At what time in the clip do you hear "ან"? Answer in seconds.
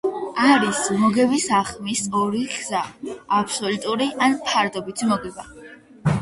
4.29-4.35